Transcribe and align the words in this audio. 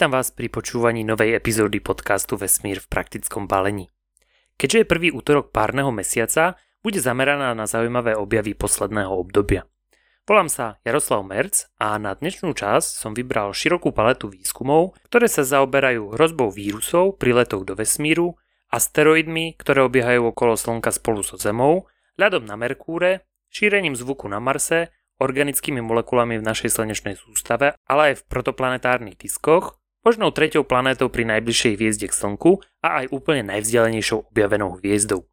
Vítam 0.00 0.16
vás 0.16 0.32
pri 0.32 0.48
počúvaní 0.48 1.04
novej 1.04 1.36
epizódy 1.36 1.76
podcastu 1.76 2.40
Vesmír 2.40 2.80
v 2.80 2.88
praktickom 2.88 3.44
balení. 3.44 3.92
Keďže 4.56 4.80
je 4.80 4.86
prvý 4.88 5.08
útorok 5.12 5.52
párneho 5.52 5.92
mesiaca, 5.92 6.56
bude 6.80 7.04
zameraná 7.04 7.52
na 7.52 7.68
zaujímavé 7.68 8.16
objavy 8.16 8.56
posledného 8.56 9.12
obdobia. 9.12 9.68
Volám 10.24 10.48
sa 10.48 10.80
Jaroslav 10.88 11.20
Merc 11.28 11.68
a 11.76 12.00
na 12.00 12.16
dnešnú 12.16 12.56
časť 12.56 12.96
som 12.96 13.12
vybral 13.12 13.52
širokú 13.52 13.92
paletu 13.92 14.32
výskumov, 14.32 14.96
ktoré 15.04 15.28
sa 15.28 15.44
zaoberajú 15.44 16.16
hrozbou 16.16 16.48
vírusov 16.48 17.20
pri 17.20 17.36
letoch 17.36 17.68
do 17.68 17.76
vesmíru, 17.76 18.40
asteroidmi, 18.72 19.60
ktoré 19.60 19.84
obiehajú 19.84 20.32
okolo 20.32 20.56
Slnka 20.56 20.96
spolu 20.96 21.20
so 21.20 21.36
Zemou, 21.36 21.92
ľadom 22.16 22.48
na 22.48 22.56
Merkúre, 22.56 23.28
šírením 23.52 23.92
zvuku 23.92 24.32
na 24.32 24.40
Marse 24.40 24.96
organickými 25.20 25.84
molekulami 25.84 26.40
v 26.40 26.46
našej 26.48 26.80
slnečnej 26.80 27.20
sústave, 27.20 27.76
ale 27.84 28.00
aj 28.16 28.24
v 28.24 28.26
protoplanetárnych 28.32 29.20
diskoch, 29.20 29.76
možnou 30.00 30.32
treťou 30.32 30.64
planétou 30.64 31.12
pri 31.12 31.28
najbližšej 31.28 31.72
hviezde 31.76 32.06
k 32.08 32.16
Slnku 32.16 32.64
a 32.80 33.04
aj 33.04 33.12
úplne 33.12 33.44
najvzdialenejšou 33.52 34.32
objavenou 34.32 34.80
hviezdou. 34.80 35.28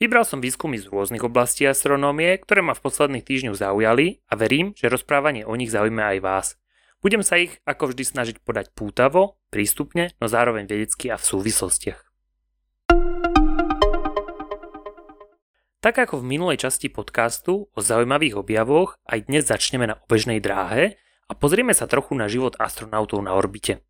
Vybral 0.00 0.24
som 0.24 0.40
výskumy 0.40 0.80
z 0.80 0.88
rôznych 0.88 1.20
oblastí 1.20 1.68
astronómie, 1.68 2.40
ktoré 2.40 2.64
ma 2.64 2.72
v 2.72 2.80
posledných 2.80 3.20
týždňoch 3.20 3.60
zaujali 3.60 4.24
a 4.26 4.34
verím, 4.34 4.72
že 4.72 4.88
rozprávanie 4.88 5.44
o 5.44 5.52
nich 5.52 5.68
zaujíma 5.68 6.16
aj 6.16 6.18
vás. 6.24 6.46
Budem 7.04 7.20
sa 7.20 7.36
ich 7.36 7.60
ako 7.68 7.92
vždy 7.92 8.04
snažiť 8.08 8.36
podať 8.40 8.72
pútavo, 8.72 9.40
prístupne, 9.52 10.16
no 10.16 10.24
zároveň 10.24 10.64
vedecky 10.64 11.12
a 11.12 11.20
v 11.20 11.24
súvislostiach. 11.24 12.00
Tak 15.80 15.96
ako 15.96 16.20
v 16.20 16.28
minulej 16.28 16.60
časti 16.60 16.92
podcastu 16.92 17.72
o 17.72 17.80
zaujímavých 17.80 18.36
objavoch, 18.36 19.00
aj 19.08 19.32
dnes 19.32 19.48
začneme 19.48 19.88
na 19.88 19.96
obežnej 20.04 20.36
dráhe 20.40 21.00
a 21.24 21.32
pozrieme 21.32 21.72
sa 21.72 21.88
trochu 21.88 22.12
na 22.16 22.28
život 22.28 22.56
astronautov 22.60 23.24
na 23.24 23.32
orbite. 23.32 23.80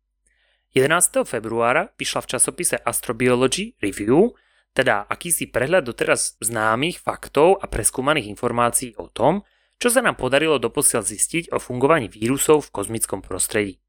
11. 0.71 1.27
februára 1.27 1.91
vyšla 1.99 2.23
v 2.23 2.29
časopise 2.37 2.75
Astrobiology 2.79 3.75
Review, 3.83 4.35
teda 4.71 5.03
akýsi 5.07 5.51
prehľad 5.51 5.83
doteraz 5.91 6.39
známych 6.39 7.03
faktov 7.03 7.59
a 7.59 7.67
preskúmaných 7.67 8.31
informácií 8.31 8.95
o 8.95 9.11
tom, 9.11 9.43
čo 9.75 9.91
sa 9.91 9.99
nám 9.99 10.15
podarilo 10.15 10.61
doposiaľ 10.61 11.03
zistiť 11.03 11.51
o 11.51 11.59
fungovaní 11.59 12.07
vírusov 12.07 12.71
v 12.71 12.73
kozmickom 12.79 13.19
prostredí. 13.19 13.83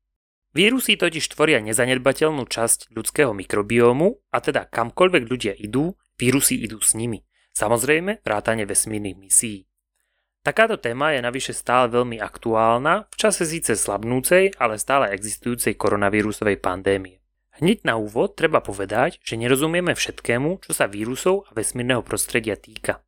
Vírusy 0.52 0.98
totiž 0.98 1.22
tvoria 1.32 1.62
nezanedbateľnú 1.62 2.44
časť 2.50 2.90
ľudského 2.92 3.30
mikrobiómu 3.30 4.18
a 4.34 4.38
teda 4.42 4.66
kamkoľvek 4.66 5.22
ľudia 5.24 5.54
idú, 5.54 5.94
vírusy 6.18 6.58
idú 6.60 6.82
s 6.82 6.98
nimi– 6.98 7.22
Samozrejme, 7.52 8.24
vrátane 8.24 8.64
vesmírnych 8.64 9.16
misií. 9.16 9.68
Takáto 10.42 10.74
téma 10.74 11.14
je 11.14 11.22
navyše 11.22 11.54
stále 11.54 11.86
veľmi 11.86 12.18
aktuálna, 12.18 13.06
v 13.06 13.16
čase 13.16 13.46
síce 13.46 13.78
slabnúcej, 13.78 14.50
ale 14.58 14.74
stále 14.74 15.14
existujúcej 15.14 15.78
koronavírusovej 15.78 16.58
pandémie. 16.58 17.22
Hneď 17.62 17.86
na 17.86 17.94
úvod 17.94 18.34
treba 18.34 18.58
povedať, 18.58 19.22
že 19.22 19.38
nerozumieme 19.38 19.94
všetkému, 19.94 20.66
čo 20.66 20.74
sa 20.74 20.90
vírusov 20.90 21.46
a 21.46 21.54
vesmírneho 21.54 22.02
prostredia 22.02 22.58
týka. 22.58 23.06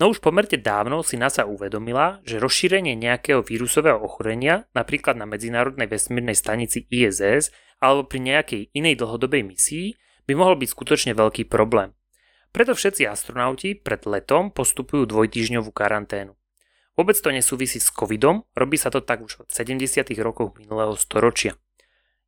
No 0.00 0.08
už 0.08 0.24
pomerne 0.24 0.56
dávno 0.56 1.04
si 1.04 1.20
NASA 1.20 1.44
uvedomila, 1.44 2.24
že 2.24 2.40
rozšírenie 2.40 2.96
nejakého 2.96 3.44
vírusového 3.44 4.00
ochorenia, 4.00 4.64
napríklad 4.72 5.20
na 5.20 5.28
Medzinárodnej 5.28 5.92
vesmírnej 5.92 6.34
stanici 6.34 6.88
ISS 6.88 7.52
alebo 7.84 8.08
pri 8.08 8.32
nejakej 8.32 8.72
inej 8.72 8.96
dlhodobej 8.96 9.44
misii, 9.44 9.92
by 10.24 10.32
mohol 10.32 10.56
byť 10.56 10.68
skutočne 10.72 11.12
veľký 11.12 11.52
problém. 11.52 11.92
Preto 12.48 12.72
všetci 12.72 13.04
astronauti 13.04 13.76
pred 13.76 14.08
letom 14.08 14.48
postupujú 14.48 15.04
dvojtýždňovú 15.04 15.68
karanténu. 15.68 16.32
Vôbec 16.92 17.16
to 17.16 17.32
nesúvisí 17.32 17.80
s 17.80 17.88
covidom, 17.88 18.44
robí 18.52 18.76
sa 18.76 18.92
to 18.92 19.00
tak 19.00 19.24
už 19.24 19.44
od 19.44 19.48
70. 19.48 20.04
rokov 20.20 20.52
minulého 20.60 20.92
storočia. 21.00 21.56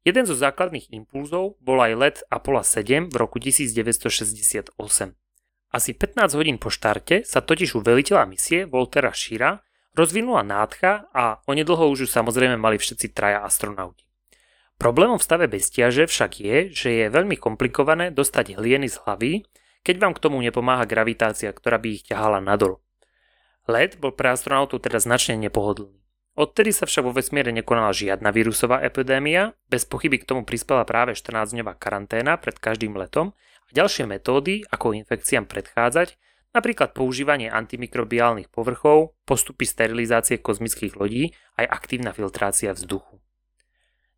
Jeden 0.04 0.24
zo 0.24 0.36
základných 0.36 0.92
impulzov 0.92 1.56
bol 1.64 1.80
aj 1.80 1.92
let 1.96 2.16
Apollo 2.28 2.64
7 2.64 3.12
v 3.12 3.16
roku 3.16 3.40
1968. 3.40 4.76
Asi 5.74 5.90
15 5.90 6.38
hodín 6.38 6.56
po 6.56 6.68
štarte 6.72 7.24
sa 7.26 7.40
totiž 7.42 7.76
u 7.76 7.80
veliteľa 7.80 8.24
misie 8.28 8.64
Voltera 8.68 9.10
Shira 9.10 9.64
rozvinula 9.96 10.44
nádcha 10.44 11.08
a 11.10 11.40
onedlho 11.48 11.90
už 11.90 12.04
ju 12.04 12.08
samozrejme 12.08 12.60
mali 12.60 12.76
všetci 12.78 13.10
traja 13.16 13.42
astronauti. 13.42 14.04
Problémom 14.74 15.22
v 15.22 15.26
stave 15.26 15.46
beztiaže 15.46 16.10
však 16.10 16.32
je, 16.42 16.56
že 16.74 16.88
je 16.90 17.06
veľmi 17.08 17.38
komplikované 17.38 18.10
dostať 18.10 18.58
hlieny 18.58 18.90
z 18.90 18.96
hlavy, 19.06 19.32
keď 19.86 19.96
vám 20.02 20.12
k 20.18 20.22
tomu 20.22 20.42
nepomáha 20.42 20.82
gravitácia, 20.84 21.52
ktorá 21.54 21.78
by 21.78 21.88
ich 21.94 22.06
ťahala 22.06 22.42
nadol. 22.42 22.82
Let 23.64 23.96
bol 23.96 24.12
pre 24.12 24.36
astronautov 24.36 24.84
teda 24.84 25.00
značne 25.00 25.40
nepohodlný. 25.40 26.04
Odtedy 26.34 26.74
sa 26.74 26.84
však 26.84 27.06
vo 27.06 27.14
vesmíre 27.14 27.54
nekonala 27.54 27.94
žiadna 27.94 28.34
vírusová 28.34 28.82
epidémia, 28.82 29.54
bez 29.70 29.86
pochyby 29.86 30.18
k 30.18 30.28
tomu 30.28 30.42
prispela 30.42 30.82
práve 30.82 31.14
14-dňová 31.14 31.78
karanténa 31.78 32.36
pred 32.42 32.58
každým 32.58 32.98
letom 32.98 33.38
a 33.38 33.70
ďalšie 33.70 34.10
metódy, 34.10 34.66
ako 34.66 34.98
infekciám 34.98 35.46
predchádzať, 35.46 36.18
napríklad 36.50 36.90
používanie 36.90 37.46
antimikrobiálnych 37.54 38.50
povrchov, 38.50 39.14
postupy 39.22 39.62
sterilizácie 39.62 40.42
kozmických 40.42 40.98
lodí 40.98 41.30
aj 41.54 41.70
aktívna 41.70 42.10
filtrácia 42.10 42.74
vzduchu. 42.74 43.22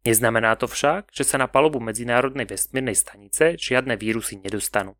Neznamená 0.08 0.56
to 0.56 0.70
však, 0.70 1.12
že 1.12 1.26
sa 1.26 1.36
na 1.36 1.52
palubu 1.52 1.82
Medzinárodnej 1.82 2.48
vesmírnej 2.48 2.96
stanice 2.96 3.60
žiadne 3.60 3.98
vírusy 4.00 4.40
nedostanú. 4.40 4.96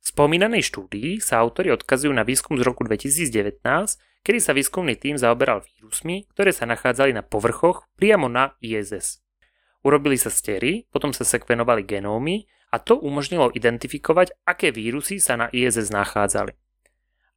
V 0.00 0.04
spomínanej 0.16 0.64
štúdii 0.64 1.20
sa 1.20 1.38
autori 1.44 1.68
odkazujú 1.76 2.08
na 2.12 2.24
výskum 2.24 2.56
z 2.56 2.64
roku 2.64 2.88
2019, 2.88 3.60
kedy 4.24 4.38
sa 4.40 4.56
výskumný 4.56 4.96
tým 4.96 5.20
zaoberal 5.20 5.60
vírusmi, 5.60 6.24
ktoré 6.32 6.56
sa 6.56 6.64
nachádzali 6.64 7.12
na 7.12 7.20
povrchoch 7.20 7.84
priamo 8.00 8.28
na 8.28 8.56
ISS. 8.64 9.20
Urobili 9.84 10.16
sa 10.16 10.28
stery, 10.28 10.88
potom 10.92 11.12
sa 11.12 11.24
sekvenovali 11.24 11.84
genómy 11.84 12.48
a 12.72 12.80
to 12.80 12.96
umožnilo 13.00 13.52
identifikovať, 13.52 14.36
aké 14.44 14.72
vírusy 14.72 15.20
sa 15.20 15.36
na 15.36 15.46
ISS 15.52 15.88
nachádzali. 15.92 16.52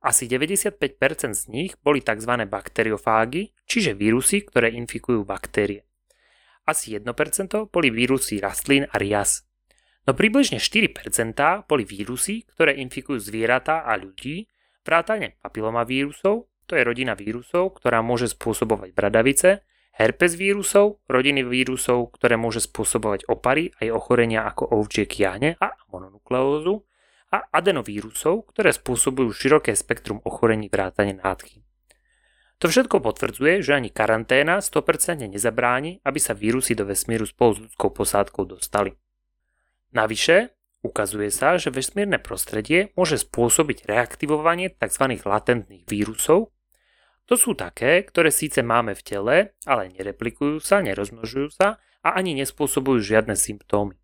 Asi 0.03 0.27
95% 0.27 0.75
z 1.31 1.43
nich 1.47 1.71
boli 1.79 2.03
tzv. 2.03 2.31
bakteriofágy, 2.43 3.55
čiže 3.63 3.95
vírusy, 3.95 4.43
ktoré 4.43 4.75
infikujú 4.75 5.23
baktérie. 5.23 5.87
Asi 6.67 6.95
1% 6.95 7.07
boli 7.71 7.87
vírusy 7.91 8.43
rastlín 8.43 8.87
a 8.91 8.99
rias. 8.99 9.47
No 10.03 10.11
približne 10.11 10.59
4% 10.59 10.99
boli 11.63 11.83
vírusy, 11.87 12.43
ktoré 12.51 12.75
infikujú 12.75 13.23
zvieratá 13.23 13.87
a 13.87 13.95
ľudí, 13.95 14.51
vrátane 14.83 15.39
papilomavírusov, 15.39 16.51
to 16.67 16.71
je 16.75 16.83
rodina 16.83 17.15
vírusov, 17.15 17.79
ktorá 17.79 18.03
môže 18.03 18.31
spôsobovať 18.35 18.91
bradavice, 18.91 19.63
herpes 19.95 20.35
vírusov, 20.35 20.99
rodiny 21.07 21.47
vírusov, 21.47 22.11
ktoré 22.19 22.35
môže 22.35 22.63
spôsobovať 22.67 23.31
opary 23.31 23.71
aj 23.79 23.95
ochorenia 23.95 24.43
ako 24.43 24.75
ovčie 24.75 25.07
kiahne 25.07 25.55
a 25.59 25.71
mononukleózu, 25.87 26.83
a 27.33 27.49
adenovírusov, 27.49 28.53
ktoré 28.53 28.69
spôsobujú 28.69 29.33
široké 29.33 29.73
spektrum 29.73 30.21
ochorení 30.21 30.69
vrátane 30.69 31.17
nádchy. 31.17 31.65
To 32.61 32.69
všetko 32.69 33.01
potvrdzuje, 33.01 33.65
že 33.65 33.73
ani 33.73 33.89
karanténa 33.89 34.61
100% 34.61 35.25
nezabráni, 35.25 35.99
aby 36.05 36.19
sa 36.21 36.37
vírusy 36.37 36.77
do 36.77 36.85
vesmíru 36.85 37.25
spolu 37.25 37.57
s 37.57 37.59
ľudskou 37.67 37.89
posádkou 37.89 38.45
dostali. 38.45 38.93
Navyše, 39.93 40.49
ukazuje 40.81 41.29
sa, 41.29 41.61
že 41.61 41.69
vesmírne 41.69 42.17
prostredie 42.17 42.89
môže 42.97 43.21
spôsobiť 43.21 43.85
reaktivovanie 43.85 44.73
tzv. 44.73 45.21
latentných 45.21 45.85
vírusov. 45.85 46.49
To 47.29 47.39
sú 47.39 47.55
také, 47.55 48.03
ktoré 48.03 48.33
síce 48.33 48.65
máme 48.65 48.97
v 48.97 49.05
tele, 49.05 49.35
ale 49.63 49.93
nereplikujú 49.93 50.59
sa, 50.59 50.81
nerozmnožujú 50.81 51.55
sa 51.55 51.79
a 52.03 52.19
ani 52.19 52.35
nespôsobujú 52.35 52.99
žiadne 52.99 53.37
symptómy. 53.37 53.95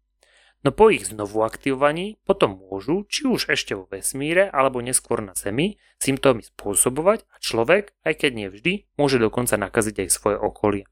No 0.59 0.75
po 0.75 0.91
ich 0.91 1.07
znovu 1.07 1.41
aktivovaní 1.41 2.19
potom 2.27 2.59
môžu, 2.59 3.07
či 3.07 3.25
už 3.25 3.47
ešte 3.47 3.79
vo 3.79 3.87
vesmíre 3.87 4.51
alebo 4.51 4.83
neskôr 4.83 5.23
na 5.23 5.31
Zemi, 5.31 5.79
symptómy 6.03 6.43
spôsobovať 6.43 7.23
a 7.31 7.35
človek, 7.39 7.95
aj 8.03 8.13
keď 8.23 8.31
nevždy, 8.47 8.73
môže 8.99 9.23
dokonca 9.23 9.55
nakaziť 9.55 10.03
aj 10.03 10.09
svoje 10.11 10.37
okolie. 10.37 10.83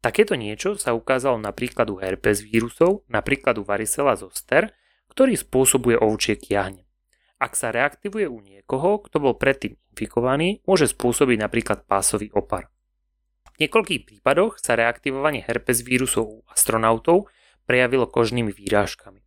Takéto 0.00 0.32
niečo 0.32 0.80
sa 0.80 0.96
ukázalo 0.96 1.36
napríklad 1.36 1.92
u 1.92 2.00
herpes 2.00 2.40
vírusov, 2.40 3.04
napríklad 3.12 3.60
u 3.60 3.64
varicela 3.68 4.16
zoster, 4.16 4.72
ktorý 5.12 5.36
spôsobuje 5.36 6.00
ovčie 6.00 6.40
kiahne. 6.40 6.88
Ak 7.36 7.52
sa 7.56 7.68
reaktivuje 7.68 8.24
u 8.28 8.40
niekoho, 8.40 9.00
kto 9.04 9.20
bol 9.20 9.36
predtým 9.36 9.76
infikovaný, 9.92 10.64
môže 10.64 10.88
spôsobiť 10.88 11.36
napríklad 11.40 11.84
pásový 11.84 12.32
opar. 12.32 12.72
V 13.56 13.68
niekoľkých 13.68 14.08
prípadoch 14.08 14.56
sa 14.56 14.72
reaktivovanie 14.76 15.44
herpes 15.44 15.84
vírusov 15.84 16.24
u 16.24 16.38
astronautov 16.48 17.28
prejavilo 17.68 18.08
kožnými 18.08 18.56
výrážkami. 18.56 19.20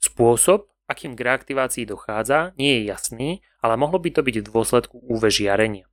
Spôsob, 0.00 0.72
akým 0.88 1.12
k 1.16 1.24
reaktivácii 1.28 1.84
dochádza, 1.88 2.56
nie 2.56 2.80
je 2.80 2.82
jasný, 2.88 3.30
ale 3.60 3.76
mohlo 3.76 4.00
by 4.00 4.16
to 4.16 4.20
byť 4.24 4.36
v 4.40 4.48
dôsledku 4.48 4.96
UV 4.96 5.28
žiarenia. 5.28 5.88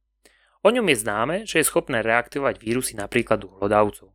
O 0.62 0.69
ňom 0.69 0.86
je 0.94 0.98
známe, 1.02 1.36
že 1.50 1.58
je 1.58 1.69
schopné 1.69 2.06
reaktivovať 2.06 2.62
vírusy 2.62 2.94
napríklad 2.94 3.42
u 3.46 3.50
hlodavcov. 3.58 4.13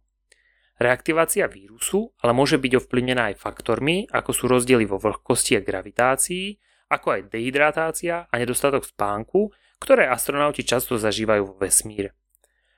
Reaktivácia 0.78 1.48
vírusu 1.50 2.12
ale 2.22 2.36
môže 2.36 2.60
byť 2.60 2.86
ovplyvnená 2.86 3.34
aj 3.34 3.40
faktormi, 3.40 4.06
ako 4.12 4.30
sú 4.30 4.44
rozdiely 4.46 4.84
vo 4.86 5.00
vlhkosti 5.00 5.58
a 5.58 5.64
gravitácii, 5.64 6.54
ako 6.92 7.06
aj 7.18 7.20
dehydratácia 7.34 8.30
a 8.30 8.34
nedostatok 8.38 8.86
spánku, 8.86 9.50
ktoré 9.82 10.06
astronauti 10.06 10.62
často 10.62 10.94
zažívajú 11.00 11.42
vo 11.50 11.54
vesmíre. 11.58 12.14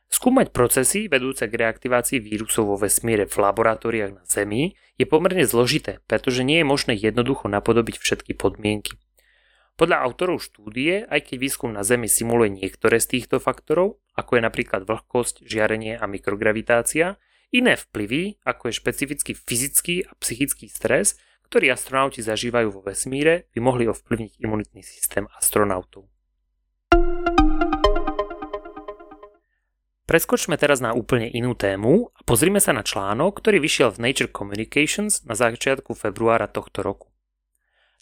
Skúmať 0.09 0.57
procesy 0.57 1.05
vedúce 1.05 1.45
k 1.45 1.53
reaktivácii 1.53 2.17
vírusov 2.17 2.73
vo 2.73 2.77
vesmíre 2.81 3.29
v 3.29 3.37
laboratóriách 3.37 4.13
na 4.17 4.25
Zemi 4.25 4.73
je 4.97 5.05
pomerne 5.05 5.45
zložité, 5.45 6.01
pretože 6.09 6.41
nie 6.41 6.65
je 6.65 6.71
možné 6.71 6.97
jednoducho 6.97 7.45
napodobiť 7.53 8.01
všetky 8.01 8.33
podmienky. 8.33 8.97
Podľa 9.79 10.03
autorov 10.03 10.43
štúdie, 10.43 11.07
aj 11.07 11.31
keď 11.31 11.37
výskum 11.39 11.71
na 11.71 11.87
Zemi 11.87 12.11
simuluje 12.11 12.51
niektoré 12.51 12.99
z 12.99 13.15
týchto 13.15 13.39
faktorov, 13.39 14.03
ako 14.19 14.35
je 14.35 14.43
napríklad 14.43 14.83
vlhkosť, 14.83 15.47
žiarenie 15.47 15.95
a 15.95 16.03
mikrogravitácia, 16.11 17.15
iné 17.55 17.79
vplyvy, 17.79 18.43
ako 18.43 18.75
je 18.75 18.75
špecifický 18.75 19.33
fyzický 19.39 20.03
a 20.03 20.19
psychický 20.19 20.67
stres, 20.67 21.15
ktorý 21.47 21.71
astronauti 21.71 22.27
zažívajú 22.27 22.75
vo 22.75 22.83
vesmíre, 22.83 23.47
by 23.55 23.59
mohli 23.63 23.87
ovplyvniť 23.87 24.43
imunitný 24.43 24.83
systém 24.83 25.31
astronautov. 25.39 26.11
Preskočme 30.11 30.59
teraz 30.59 30.83
na 30.83 30.91
úplne 30.91 31.31
inú 31.31 31.55
tému 31.55 32.11
a 32.19 32.21
pozrime 32.27 32.59
sa 32.59 32.75
na 32.75 32.83
článok, 32.83 33.39
ktorý 33.39 33.63
vyšiel 33.63 33.95
v 33.95 34.11
Nature 34.11 34.33
Communications 34.35 35.23
na 35.23 35.39
začiatku 35.39 35.95
februára 35.95 36.51
tohto 36.51 36.83
roku. 36.83 37.15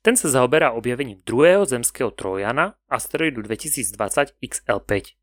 Ten 0.06 0.14
sa 0.14 0.30
zaoberá 0.30 0.70
objavením 0.70 1.18
druhého 1.26 1.66
zemského 1.66 2.14
trojana 2.14 2.78
asteroidu 2.86 3.42
2020 3.42 4.38
XL5. 4.38 5.18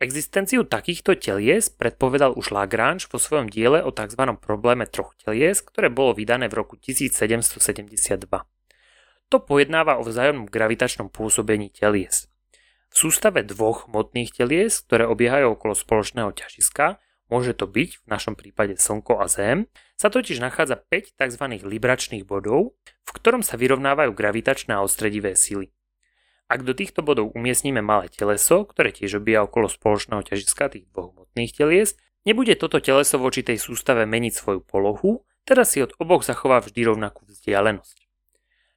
Existenciu 0.00 0.64
takýchto 0.64 1.12
telies 1.12 1.68
predpovedal 1.68 2.32
už 2.32 2.56
Lagrange 2.56 3.04
vo 3.12 3.20
svojom 3.20 3.52
diele 3.52 3.84
o 3.84 3.92
tzv. 3.92 4.32
probléme 4.40 4.88
troch 4.88 5.12
telies, 5.20 5.60
ktoré 5.60 5.92
bolo 5.92 6.16
vydané 6.16 6.48
v 6.48 6.64
roku 6.64 6.80
1772. 6.80 8.24
To 9.28 9.36
pojednáva 9.44 10.00
o 10.00 10.08
vzájomnom 10.08 10.48
gravitačnom 10.48 11.12
pôsobení 11.12 11.68
telies. 11.68 12.32
V 12.88 12.96
sústave 12.96 13.44
dvoch 13.44 13.92
hmotných 13.92 14.32
telies, 14.32 14.80
ktoré 14.88 15.04
obiehajú 15.04 15.60
okolo 15.60 15.76
spoločného 15.76 16.32
ťažiska, 16.32 16.96
môže 17.32 17.56
to 17.56 17.64
byť 17.64 18.04
v 18.04 18.06
našom 18.12 18.36
prípade 18.36 18.76
Slnko 18.76 19.24
a 19.24 19.26
Zem, 19.32 19.72
sa 19.96 20.12
totiž 20.12 20.36
nachádza 20.44 20.76
5 20.76 21.16
tzv. 21.16 21.44
libračných 21.64 22.28
bodov, 22.28 22.76
v 23.08 23.10
ktorom 23.16 23.40
sa 23.40 23.56
vyrovnávajú 23.56 24.12
gravitačné 24.12 24.76
a 24.76 24.84
ostredivé 24.84 25.32
sily. 25.32 25.72
Ak 26.52 26.68
do 26.68 26.76
týchto 26.76 27.00
bodov 27.00 27.32
umiestnime 27.32 27.80
malé 27.80 28.12
teleso, 28.12 28.68
ktoré 28.68 28.92
tiež 28.92 29.24
obíja 29.24 29.48
okolo 29.48 29.72
spoločného 29.72 30.20
ťažiska 30.20 30.76
tých 30.76 30.84
dvoch 30.92 31.16
hmotných 31.16 31.56
telies, 31.56 31.96
nebude 32.28 32.52
toto 32.60 32.76
teleso 32.76 33.16
voči 33.16 33.40
tej 33.40 33.56
sústave 33.56 34.04
meniť 34.04 34.32
svoju 34.36 34.60
polohu, 34.60 35.24
teda 35.48 35.64
si 35.64 35.80
od 35.80 35.96
oboch 35.96 36.20
zachová 36.20 36.60
vždy 36.60 36.92
rovnakú 36.92 37.24
vzdialenosť. 37.24 38.04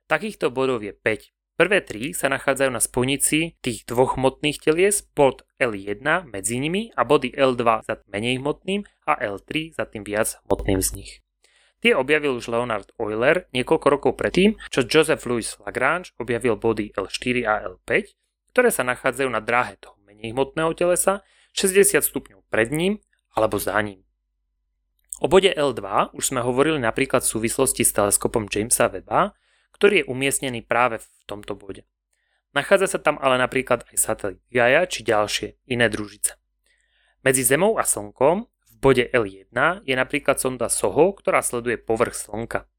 Takýchto 0.08 0.56
bodov 0.56 0.88
je 0.88 0.96
5. 0.96 1.35
Prvé 1.56 1.80
tri 1.80 2.12
sa 2.12 2.28
nachádzajú 2.28 2.68
na 2.68 2.84
spojnici 2.84 3.56
tých 3.64 3.88
dvoch 3.88 4.20
hmotných 4.20 4.60
telies, 4.60 5.08
bod 5.16 5.48
L1 5.56 6.04
medzi 6.28 6.60
nimi 6.60 6.92
a 7.00 7.08
body 7.08 7.32
L2 7.32 7.64
za 7.88 7.96
menej 8.12 8.44
hmotným 8.44 8.84
a 9.08 9.16
L3 9.24 9.72
za 9.72 9.88
tým 9.88 10.04
viac 10.04 10.36
hmotným 10.44 10.84
z 10.84 10.90
nich. 11.00 11.12
Tie 11.80 11.96
objavil 11.96 12.36
už 12.36 12.52
Leonard 12.52 12.92
Euler 13.00 13.48
niekoľko 13.56 13.88
rokov 13.88 14.12
predtým, 14.20 14.60
čo 14.68 14.84
Joseph 14.84 15.24
Louis 15.24 15.48
Lagrange 15.64 16.12
objavil 16.20 16.60
body 16.60 16.92
L4 16.92 17.48
a 17.48 17.64
L5, 17.72 17.90
ktoré 18.52 18.68
sa 18.68 18.84
nachádzajú 18.84 19.30
na 19.32 19.40
dráhe 19.40 19.80
toho 19.80 19.96
menej 20.04 20.36
hmotného 20.36 20.76
telesa 20.76 21.24
60 21.56 22.04
stupňov 22.04 22.44
pred 22.52 22.68
ním 22.76 23.00
alebo 23.32 23.56
za 23.64 23.80
ním. 23.80 24.04
O 25.24 25.32
bode 25.32 25.56
L2 25.56 26.12
už 26.12 26.36
sme 26.36 26.44
hovorili 26.44 26.84
napríklad 26.84 27.24
v 27.24 27.32
súvislosti 27.40 27.88
s 27.88 27.96
teleskopom 27.96 28.52
Jamesa 28.52 28.92
Webba, 28.92 29.32
ktorý 29.76 30.02
je 30.02 30.06
umiestnený 30.08 30.64
práve 30.64 31.04
v 31.04 31.08
tomto 31.28 31.60
bode. 31.60 31.84
Nachádza 32.56 32.96
sa 32.96 33.00
tam 33.04 33.20
ale 33.20 33.36
napríklad 33.36 33.84
aj 33.92 33.98
satelit 34.00 34.40
Gaia 34.48 34.88
či 34.88 35.04
ďalšie 35.04 35.68
iné 35.68 35.92
družice. 35.92 36.40
Medzi 37.20 37.44
Zemou 37.44 37.76
a 37.76 37.84
Slnkom 37.84 38.48
v 38.48 38.74
bode 38.80 39.04
L1 39.12 39.52
je 39.84 39.96
napríklad 39.98 40.40
sonda 40.40 40.72
SOHO, 40.72 41.20
ktorá 41.20 41.44
sleduje 41.44 41.76
povrch 41.76 42.16
Slnka. 42.16 42.72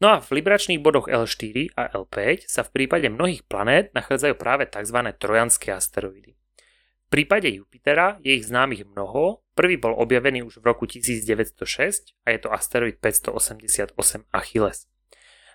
No 0.00 0.10
a 0.10 0.24
v 0.24 0.40
libračných 0.40 0.80
bodoch 0.80 1.06
L4 1.06 1.76
a 1.76 1.92
L5 1.92 2.48
sa 2.48 2.64
v 2.64 2.72
prípade 2.72 3.06
mnohých 3.12 3.44
planét 3.44 3.92
nachádzajú 3.92 4.34
práve 4.40 4.66
tzv. 4.66 4.98
trojanské 5.20 5.70
asteroidy. 5.70 6.34
V 6.34 7.08
prípade 7.12 7.46
Jupitera 7.52 8.18
je 8.24 8.34
ich 8.34 8.48
známych 8.48 8.88
mnoho, 8.90 9.44
prvý 9.54 9.78
bol 9.78 9.94
objavený 9.94 10.42
už 10.42 10.58
v 10.58 10.64
roku 10.66 10.88
1906 10.88 12.16
a 12.26 12.34
je 12.34 12.38
to 12.42 12.48
asteroid 12.50 12.98
588 12.98 13.94
Achilles. 14.34 14.90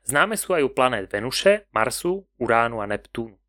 Známe 0.07 0.39
sú 0.39 0.55
aj 0.55 0.63
u 0.65 0.71
planét 0.71 1.09
Venuše, 1.09 1.67
Marsu, 1.75 2.27
Uránu 2.39 2.79
a 2.79 2.87
Neptúnu. 2.87 3.39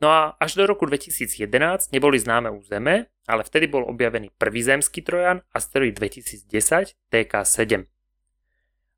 No 0.00 0.08
a 0.08 0.32
až 0.40 0.56
do 0.56 0.64
roku 0.64 0.88
2011 0.88 1.92
neboli 1.92 2.16
známe 2.16 2.48
u 2.48 2.64
Zeme, 2.64 3.12
ale 3.28 3.44
vtedy 3.44 3.68
bol 3.68 3.84
objavený 3.84 4.32
prvý 4.40 4.64
zemský 4.64 5.04
trojan, 5.04 5.44
asteroid 5.52 5.92
2010 5.92 6.96
TK7. 7.12 7.84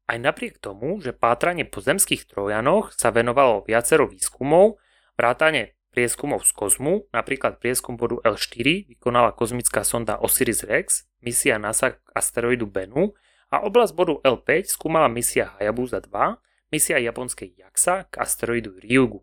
Aj 0.06 0.18
napriek 0.18 0.62
tomu, 0.62 1.02
že 1.02 1.10
pátranie 1.10 1.66
po 1.66 1.82
zemských 1.82 2.30
trojanoch 2.30 2.94
sa 2.94 3.10
venovalo 3.10 3.66
viacero 3.66 4.06
výskumov, 4.06 4.78
vrátane 5.18 5.74
prieskumov 5.90 6.46
z 6.46 6.52
kozmu, 6.54 7.10
napríklad 7.10 7.58
prieskum 7.58 7.98
bodu 7.98 8.22
L4 8.22 8.88
vykonala 8.94 9.34
kozmická 9.34 9.82
sonda 9.82 10.16
Osiris-Rex, 10.22 11.10
misia 11.20 11.58
NASA 11.58 11.98
k 11.98 12.02
asteroidu 12.14 12.64
Bennu 12.70 13.12
a 13.52 13.60
oblasť 13.66 13.92
bodu 13.92 14.14
L5 14.24 14.70
skúmala 14.70 15.10
misia 15.10 15.52
Hayabusa 15.60 16.00
2, 16.00 16.51
misia 16.72 16.96
japonskej 16.96 17.52
JAXA 17.52 18.08
k 18.08 18.14
asteroidu 18.16 18.80
Ryugu. 18.80 19.20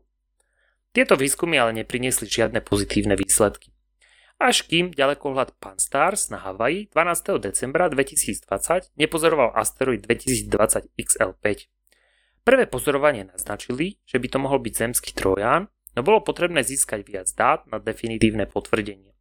Tieto 0.93 1.17
výskumy 1.17 1.57
ale 1.57 1.73
nepriniesli 1.81 2.29
žiadne 2.29 2.61
pozitívne 2.61 3.17
výsledky. 3.17 3.73
Až 4.39 4.63
kým 4.69 4.95
ďalekohľad 4.95 5.59
Pan-STARRS 5.59 6.31
na 6.31 6.39
Havaji 6.39 6.87
12. 6.95 7.43
decembra 7.43 7.91
2020 7.91 8.95
nepozoroval 8.95 9.51
asteroid 9.57 10.05
2020 10.05 10.93
XL5. 10.95 11.45
Prvé 12.47 12.63
pozorovanie 12.69 13.27
naznačili, 13.27 13.99
že 14.07 14.15
by 14.15 14.27
to 14.31 14.37
mohol 14.39 14.63
byť 14.63 14.73
zemský 14.79 15.11
troján, 15.11 15.67
no 15.97 16.01
bolo 16.05 16.23
potrebné 16.23 16.63
získať 16.63 17.03
viac 17.03 17.27
dát 17.35 17.67
na 17.67 17.83
definitívne 17.83 18.47
potvrdenie. 18.47 19.11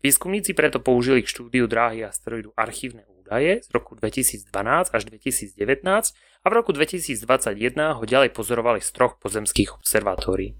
Výskumníci 0.00 0.56
preto 0.56 0.80
použili 0.80 1.20
k 1.20 1.30
štúdiu 1.30 1.68
dráhy 1.68 2.06
asteroidu 2.06 2.56
archívne 2.56 3.04
údaje 3.26 3.66
z 3.66 3.68
roku 3.74 3.98
2012 3.98 4.46
až 4.94 5.02
2019 5.10 5.58
a 5.82 6.46
v 6.46 6.52
roku 6.54 6.70
2021 6.70 7.98
ho 7.98 8.04
ďalej 8.06 8.30
pozorovali 8.30 8.78
z 8.78 8.94
troch 8.94 9.18
pozemských 9.18 9.74
observatórií. 9.74 10.54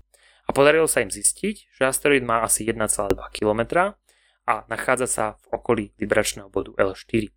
A 0.46 0.50
podarilo 0.50 0.90
sa 0.90 1.06
im 1.06 1.10
zistiť, 1.14 1.70
že 1.70 1.82
asteroid 1.86 2.26
má 2.26 2.42
asi 2.42 2.66
1,2 2.66 2.82
km 3.30 3.94
a 4.46 4.66
nachádza 4.66 5.06
sa 5.06 5.24
v 5.46 5.46
okolí 5.54 5.84
vibračného 5.94 6.50
bodu 6.50 6.74
L4. 6.74 7.30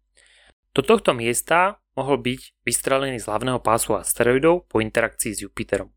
Do 0.73 0.81
tohto 0.81 1.13
miesta 1.13 1.81
mohol 1.93 2.21
byť 2.21 2.65
vystrelený 2.65 3.21
z 3.21 3.29
hlavného 3.29 3.61
pásu 3.61 3.97
asteroidov 3.97 4.65
po 4.65 4.81
interakcii 4.81 5.33
s 5.33 5.41
Jupiterom. 5.45 5.93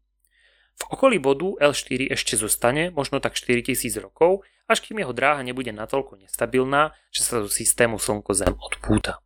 V 0.81 0.85
okolí 0.89 1.21
bodu 1.21 1.59
L4 1.61 2.09
ešte 2.13 2.41
zostane 2.41 2.89
možno 2.93 3.21
tak 3.21 3.37
4000 3.37 3.93
rokov, 4.01 4.47
až 4.71 4.81
kým 4.81 5.05
jeho 5.05 5.13
dráha 5.13 5.45
nebude 5.45 5.75
natoľko 5.75 6.21
nestabilná, 6.23 6.97
že 7.13 7.27
sa 7.27 7.45
do 7.45 7.49
systému 7.51 8.01
Slnko-Zem 8.01 8.57
odpúta. 8.57 9.21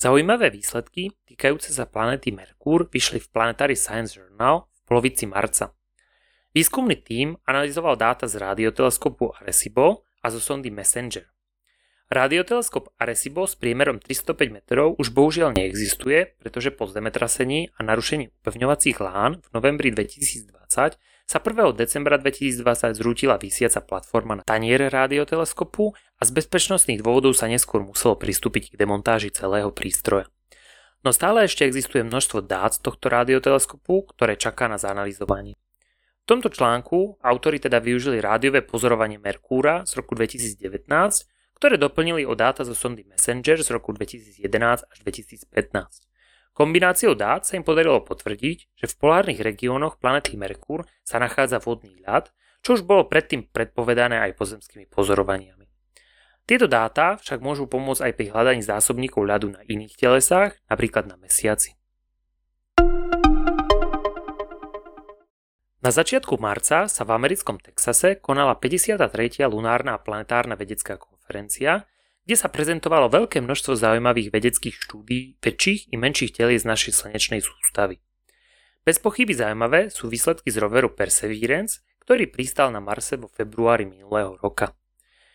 Zaujímavé 0.00 0.48
výsledky 0.48 1.12
týkajúce 1.28 1.76
sa 1.76 1.84
planéty 1.84 2.32
Merkúr 2.32 2.88
vyšli 2.88 3.20
v 3.20 3.28
Planetary 3.28 3.76
Science 3.76 4.16
Journal 4.16 4.64
v 4.72 4.80
polovici 4.88 5.28
marca. 5.28 5.76
Výskumný 6.56 6.96
tím 7.04 7.36
analyzoval 7.44 8.00
dáta 8.00 8.24
z 8.24 8.40
radioteleskopu 8.40 9.36
Arecibo 9.36 10.08
a 10.24 10.32
zo 10.32 10.40
sondy 10.40 10.72
Messenger. 10.72 11.28
Radioteleskop 12.10 12.90
Arecibo 12.98 13.46
s 13.46 13.54
priemerom 13.54 14.02
305 14.02 14.50
metrov 14.50 14.98
už 14.98 15.14
bohužiaľ 15.14 15.54
neexistuje, 15.54 16.34
pretože 16.42 16.74
po 16.74 16.90
zemetrasení 16.90 17.70
a 17.78 17.86
narušení 17.86 18.34
upevňovacích 18.42 18.98
lán 18.98 19.38
v 19.38 19.48
novembri 19.54 19.94
2020 19.94 20.98
sa 20.98 21.38
1. 21.38 21.70
decembra 21.78 22.18
2020 22.18 22.98
zrútila 22.98 23.38
vysiaca 23.38 23.78
platforma 23.78 24.34
na 24.34 24.42
taniere 24.42 24.90
radioteleskopu 24.90 25.94
a 26.18 26.22
z 26.26 26.30
bezpečnostných 26.34 26.98
dôvodov 26.98 27.38
sa 27.38 27.46
neskôr 27.46 27.86
muselo 27.86 28.18
pristúpiť 28.18 28.74
k 28.74 28.78
demontáži 28.82 29.30
celého 29.30 29.70
prístroja. 29.70 30.26
No 31.06 31.14
stále 31.14 31.46
ešte 31.46 31.62
existuje 31.62 32.02
množstvo 32.02 32.42
dát 32.42 32.74
z 32.74 32.82
tohto 32.82 33.06
radioteleskopu, 33.06 34.10
ktoré 34.10 34.34
čaká 34.34 34.66
na 34.66 34.82
zanalizovanie. 34.82 35.54
V 35.54 36.24
tomto 36.26 36.50
článku 36.50 37.22
autori 37.22 37.62
teda 37.62 37.78
využili 37.78 38.18
rádiové 38.18 38.66
pozorovanie 38.66 39.22
Merkúra 39.22 39.86
z 39.86 40.02
roku 40.02 40.18
2019, 40.18 40.90
ktoré 41.60 41.76
doplnili 41.76 42.24
o 42.24 42.32
dáta 42.32 42.64
zo 42.64 42.72
sondy 42.72 43.04
Messenger 43.04 43.60
z 43.60 43.68
roku 43.68 43.92
2011 43.92 44.48
až 44.80 44.96
2015. 45.04 46.08
Kombináciou 46.56 47.12
dát 47.12 47.44
sa 47.44 47.60
im 47.60 47.64
podarilo 47.68 48.00
potvrdiť, 48.00 48.80
že 48.80 48.88
v 48.88 48.94
polárnych 48.96 49.44
regiónoch 49.44 50.00
planety 50.00 50.40
Merkúr 50.40 50.88
sa 51.04 51.20
nachádza 51.20 51.60
vodný 51.60 52.00
ľad, 52.00 52.32
čo 52.64 52.80
už 52.80 52.88
bolo 52.88 53.04
predtým 53.04 53.44
predpovedané 53.52 54.24
aj 54.24 54.40
pozemskými 54.40 54.88
pozorovaniami. 54.88 55.68
Tieto 56.48 56.64
dáta 56.64 57.20
však 57.20 57.44
môžu 57.44 57.68
pomôcť 57.68 58.08
aj 58.08 58.12
pri 58.16 58.26
hľadaní 58.32 58.64
zásobníkov 58.64 59.20
ľadu 59.28 59.52
na 59.52 59.60
iných 59.60 60.00
telesách, 60.00 60.56
napríklad 60.64 61.12
na 61.12 61.20
Mesiaci. 61.20 61.76
Na 65.80 65.88
začiatku 65.92 66.36
marca 66.40 66.88
sa 66.88 67.02
v 67.04 67.10
americkom 67.16 67.56
Texase 67.56 68.16
konala 68.16 68.56
53. 68.56 69.44
lunárna 69.48 69.96
planetárna 69.96 70.52
vedecká 70.52 70.96
konferencia, 70.96 71.19
kde 72.30 72.36
sa 72.38 72.46
prezentovalo 72.46 73.10
veľké 73.10 73.42
množstvo 73.42 73.74
zaujímavých 73.74 74.30
vedeckých 74.30 74.76
štúdí 74.86 75.40
väčších 75.42 75.90
i 75.90 75.96
menších 75.98 76.38
z 76.38 76.62
našej 76.62 76.92
slnečnej 76.94 77.42
sústavy. 77.42 77.98
Bez 78.86 79.02
pochyby 79.02 79.34
zaujímavé 79.34 79.90
sú 79.90 80.06
výsledky 80.08 80.48
z 80.48 80.62
roveru 80.62 80.94
Perseverance, 80.94 81.82
ktorý 82.06 82.30
pristal 82.30 82.72
na 82.72 82.80
Marse 82.80 83.18
vo 83.18 83.28
februári 83.28 83.84
minulého 83.84 84.38
roka. 84.40 84.72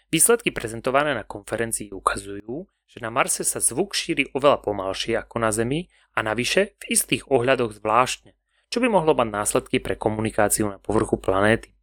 Výsledky 0.07 0.55
prezentované 0.55 1.11
na 1.11 1.27
konferencii 1.27 1.91
ukazujú, 1.91 2.63
že 2.87 3.03
na 3.03 3.11
Marse 3.11 3.43
sa 3.43 3.59
zvuk 3.59 3.91
šíri 3.91 4.31
oveľa 4.31 4.63
pomalšie 4.63 5.19
ako 5.19 5.35
na 5.43 5.51
Zemi 5.51 5.91
a 6.15 6.23
navyše 6.23 6.79
v 6.79 6.95
istých 6.95 7.27
ohľadoch 7.27 7.83
zvláštne, 7.83 8.31
čo 8.71 8.79
by 8.79 8.87
mohlo 8.87 9.11
mať 9.11 9.29
následky 9.35 9.83
pre 9.83 9.99
komunikáciu 9.99 10.71
na 10.71 10.79
povrchu 10.79 11.19
planéty. 11.19 11.74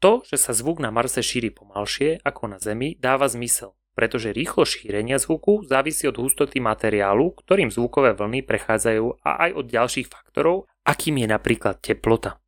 To, 0.00 0.24
že 0.24 0.40
sa 0.40 0.56
zvuk 0.56 0.80
na 0.80 0.88
Marse 0.88 1.20
šíri 1.20 1.52
pomalšie 1.52 2.24
ako 2.24 2.56
na 2.56 2.58
Zemi, 2.58 2.96
dáva 2.96 3.28
zmysel, 3.28 3.76
pretože 3.92 4.32
rýchlo 4.32 4.64
šírenia 4.64 5.20
zvuku 5.20 5.68
závisí 5.68 6.08
od 6.08 6.16
hustoty 6.16 6.56
materiálu, 6.56 7.36
ktorým 7.36 7.68
zvukové 7.68 8.16
vlny 8.16 8.40
prechádzajú 8.48 9.20
a 9.20 9.30
aj 9.44 9.50
od 9.60 9.66
ďalších 9.68 10.08
faktorov, 10.08 10.72
akým 10.88 11.20
je 11.20 11.28
napríklad 11.28 11.84
teplota. 11.84 12.40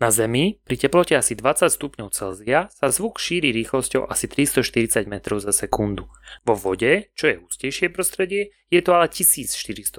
Na 0.00 0.08
Zemi 0.08 0.62
pri 0.64 0.78
teplote 0.80 1.12
asi 1.12 1.36
20 1.36 1.68
stupňov 1.68 2.08
Celzia 2.14 2.72
sa 2.72 2.86
zvuk 2.88 3.20
šíri 3.20 3.50
rýchlosťou 3.52 4.08
asi 4.08 4.30
340 4.30 5.10
metrov 5.10 5.44
za 5.44 5.52
sekundu. 5.52 6.08
Vo 6.46 6.54
vode, 6.56 7.12
čo 7.18 7.28
je 7.28 7.42
hustejšie 7.42 7.92
prostredie, 7.92 8.54
je 8.72 8.80
to 8.80 8.94
ale 8.94 9.10
1480 9.12 9.98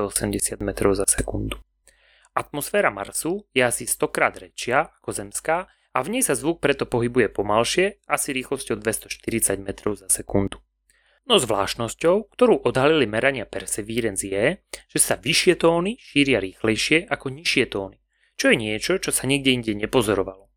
metrov 0.64 0.98
za 0.98 1.06
sekundu. 1.06 1.62
Atmosféra 2.34 2.90
Marsu 2.90 3.46
je 3.52 3.62
asi 3.62 3.86
100 3.86 4.16
krát 4.16 4.40
väčšia 4.40 5.04
ako 5.04 5.12
Zemská 5.12 5.68
a 5.94 6.06
v 6.06 6.18
nej 6.18 6.24
sa 6.26 6.38
zvuk 6.38 6.62
preto 6.62 6.86
pohybuje 6.86 7.34
pomalšie, 7.34 8.04
asi 8.06 8.30
rýchlosťou 8.34 8.78
240 8.78 9.60
metrov 9.62 9.98
za 9.98 10.08
sekundu. 10.10 10.62
No 11.30 11.38
zvláštnosťou, 11.38 12.34
ktorú 12.34 12.66
odhalili 12.66 13.06
merania 13.06 13.46
Perseverance 13.46 14.26
je, 14.26 14.62
že 14.90 15.00
sa 15.00 15.14
vyššie 15.18 15.62
tóny 15.62 15.98
šíria 16.02 16.42
rýchlejšie 16.42 17.06
ako 17.06 17.30
nižšie 17.30 17.66
tóny, 17.70 18.02
čo 18.34 18.50
je 18.50 18.58
niečo, 18.58 18.98
čo 18.98 19.14
sa 19.14 19.30
nikde 19.30 19.54
inde 19.54 19.74
nepozorovalo. 19.78 20.50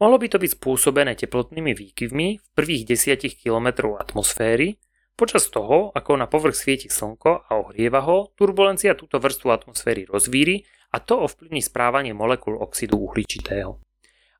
Mohlo 0.00 0.16
by 0.16 0.26
to 0.32 0.38
byť 0.40 0.50
spôsobené 0.56 1.12
teplotnými 1.20 1.76
výkyvmi 1.76 2.28
v 2.40 2.46
prvých 2.56 2.88
10 2.96 3.44
km 3.44 3.92
atmosféry, 4.00 4.80
Počas 5.20 5.52
toho, 5.52 5.92
ako 5.92 6.16
na 6.16 6.24
povrch 6.24 6.56
svieti 6.56 6.88
slnko 6.88 7.44
a 7.44 7.60
ohrieva 7.60 8.00
ho, 8.08 8.32
turbulencia 8.40 8.96
túto 8.96 9.20
vrstvu 9.20 9.52
atmosféry 9.52 10.08
rozvíri 10.08 10.64
a 10.96 11.04
to 11.04 11.20
ovplyvní 11.28 11.60
správanie 11.60 12.16
molekúl 12.16 12.56
oxidu 12.56 12.96
uhličitého. 12.96 13.76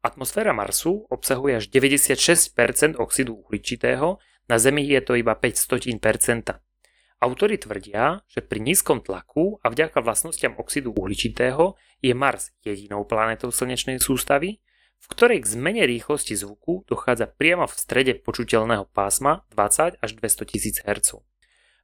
Atmosféra 0.01 0.57
Marsu 0.57 1.05
obsahuje 1.13 1.61
až 1.61 1.69
96% 1.69 2.97
oxidu 2.97 3.37
uhličitého, 3.45 4.17
na 4.49 4.57
Zemi 4.57 4.89
je 4.89 5.01
to 5.05 5.13
iba 5.13 5.37
500%. 5.37 6.57
Autori 7.21 7.61
tvrdia, 7.61 8.25
že 8.25 8.41
pri 8.41 8.65
nízkom 8.65 9.05
tlaku 9.05 9.61
a 9.61 9.69
vďaka 9.69 10.01
vlastnostiam 10.01 10.57
oxidu 10.57 10.97
uhličitého 10.97 11.77
je 12.01 12.17
Mars 12.17 12.57
jedinou 12.65 13.05
planetou 13.05 13.53
slnečnej 13.53 14.01
sústavy, 14.01 14.65
v 15.01 15.07
ktorej 15.13 15.45
k 15.45 15.53
zmene 15.53 15.85
rýchlosti 15.85 16.33
zvuku 16.33 16.89
dochádza 16.89 17.29
priamo 17.29 17.69
v 17.69 17.77
strede 17.77 18.13
počuteľného 18.25 18.89
pásma 18.89 19.45
20 19.53 20.01
až 20.01 20.11
200 20.17 20.81
000 20.81 20.89
Hz. 20.89 21.21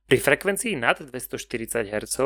Pri 0.09 0.17
frekvencii 0.17 0.73
nad 0.81 0.97
240 1.05 1.85
Hz 1.85 2.17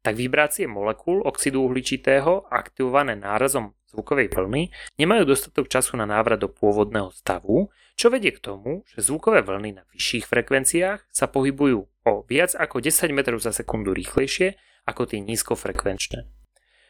tak 0.00 0.16
vibrácie 0.16 0.64
molekúl 0.64 1.20
oxidu 1.20 1.68
uhličitého 1.68 2.48
aktivované 2.48 3.12
nárazom 3.12 3.76
zvukovej 3.94 4.34
vlny 4.34 4.74
nemajú 4.98 5.22
dostatok 5.30 5.70
času 5.70 5.94
na 5.94 6.10
návrat 6.10 6.42
do 6.42 6.50
pôvodného 6.50 7.14
stavu, 7.14 7.70
čo 7.94 8.10
vedie 8.10 8.34
k 8.34 8.42
tomu, 8.42 8.82
že 8.90 9.06
zvukové 9.06 9.46
vlny 9.46 9.78
na 9.78 9.86
vyšších 9.94 10.26
frekvenciách 10.26 11.06
sa 11.14 11.30
pohybujú 11.30 11.86
o 11.86 12.12
viac 12.26 12.58
ako 12.58 12.82
10 12.82 13.14
metrov 13.14 13.38
za 13.38 13.54
sekundu 13.54 13.94
rýchlejšie 13.94 14.58
ako 14.90 15.06
tie 15.06 15.22
nízkofrekvenčné. 15.22 16.26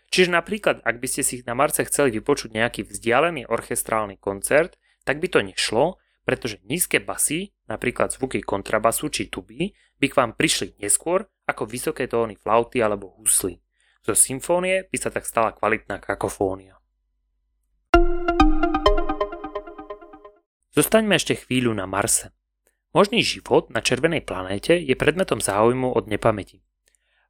Čiže 0.08 0.30
napríklad, 0.30 0.80
ak 0.80 0.96
by 1.02 1.06
ste 1.10 1.22
si 1.26 1.34
na 1.44 1.52
Marce 1.52 1.84
chceli 1.84 2.14
vypočuť 2.16 2.54
nejaký 2.54 2.86
vzdialený 2.86 3.50
orchestrálny 3.50 4.16
koncert, 4.16 4.78
tak 5.04 5.20
by 5.20 5.28
to 5.28 5.44
nešlo, 5.44 5.98
pretože 6.24 6.62
nízke 6.64 7.02
basy, 7.02 7.52
napríklad 7.68 8.14
zvuky 8.14 8.40
kontrabasu 8.40 9.12
či 9.12 9.28
tuby, 9.28 9.76
by 10.00 10.06
k 10.08 10.16
vám 10.16 10.32
prišli 10.38 10.80
neskôr 10.80 11.28
ako 11.44 11.68
vysoké 11.68 12.08
tóny 12.08 12.38
flauty 12.38 12.80
alebo 12.80 13.12
husly. 13.20 13.60
Zo 14.04 14.12
symfónie 14.12 14.84
by 14.88 14.96
sa 15.00 15.10
tak 15.10 15.24
stala 15.24 15.56
kvalitná 15.56 16.00
kakofónia. 16.00 16.76
Zostaňme 20.74 21.14
ešte 21.14 21.38
chvíľu 21.38 21.70
na 21.70 21.86
Marse. 21.86 22.34
Možný 22.90 23.22
život 23.22 23.70
na 23.70 23.78
červenej 23.78 24.26
planéte 24.26 24.74
je 24.74 24.98
predmetom 24.98 25.38
záujmu 25.38 25.94
od 25.94 26.10
nepamäti. 26.10 26.66